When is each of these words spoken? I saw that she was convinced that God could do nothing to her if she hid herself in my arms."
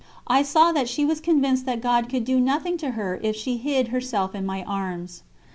I 0.25 0.41
saw 0.41 0.71
that 0.71 0.89
she 0.89 1.05
was 1.05 1.19
convinced 1.21 1.67
that 1.67 1.79
God 1.79 2.09
could 2.09 2.25
do 2.25 2.39
nothing 2.39 2.75
to 2.79 2.91
her 2.97 3.19
if 3.21 3.35
she 3.35 3.57
hid 3.57 3.89
herself 3.89 4.33
in 4.33 4.47
my 4.47 4.63
arms." 4.63 5.21